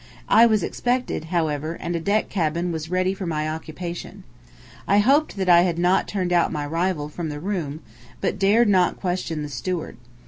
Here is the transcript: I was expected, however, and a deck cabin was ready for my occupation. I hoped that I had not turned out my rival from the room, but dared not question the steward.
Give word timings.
I 0.29 0.47
was 0.47 0.63
expected, 0.63 1.25
however, 1.25 1.73
and 1.75 1.95
a 1.95 1.99
deck 1.99 2.27
cabin 2.27 2.71
was 2.71 2.89
ready 2.89 3.13
for 3.13 3.27
my 3.27 3.47
occupation. 3.47 4.23
I 4.87 4.97
hoped 4.97 5.37
that 5.37 5.47
I 5.47 5.61
had 5.61 5.77
not 5.77 6.07
turned 6.07 6.33
out 6.33 6.51
my 6.51 6.65
rival 6.65 7.07
from 7.07 7.29
the 7.29 7.39
room, 7.39 7.81
but 8.19 8.39
dared 8.39 8.67
not 8.67 8.99
question 8.99 9.43
the 9.43 9.47
steward. 9.49 9.97